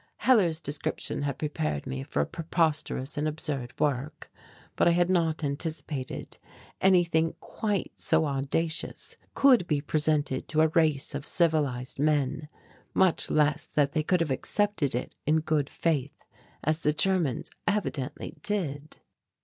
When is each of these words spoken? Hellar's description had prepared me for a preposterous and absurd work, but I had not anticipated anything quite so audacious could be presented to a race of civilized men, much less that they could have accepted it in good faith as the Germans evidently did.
Hellar's 0.17 0.59
description 0.59 1.21
had 1.21 1.37
prepared 1.37 1.85
me 1.85 2.01
for 2.01 2.21
a 2.23 2.25
preposterous 2.25 3.19
and 3.19 3.27
absurd 3.27 3.71
work, 3.79 4.31
but 4.75 4.87
I 4.87 4.91
had 4.93 5.11
not 5.11 5.43
anticipated 5.43 6.39
anything 6.81 7.35
quite 7.39 7.91
so 7.97 8.25
audacious 8.25 9.15
could 9.35 9.67
be 9.67 9.79
presented 9.79 10.47
to 10.47 10.61
a 10.61 10.69
race 10.69 11.13
of 11.13 11.27
civilized 11.27 11.99
men, 11.99 12.49
much 12.95 13.29
less 13.29 13.67
that 13.67 13.91
they 13.91 14.01
could 14.01 14.21
have 14.21 14.31
accepted 14.31 14.95
it 14.95 15.13
in 15.27 15.41
good 15.41 15.69
faith 15.69 16.25
as 16.63 16.81
the 16.81 16.93
Germans 16.93 17.51
evidently 17.67 18.37
did. 18.41 19.01